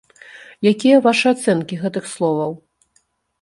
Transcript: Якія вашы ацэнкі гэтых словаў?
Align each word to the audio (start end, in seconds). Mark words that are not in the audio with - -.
Якія 0.71 1.01
вашы 1.07 1.27
ацэнкі 1.35 1.79
гэтых 1.83 2.09
словаў? 2.15 2.51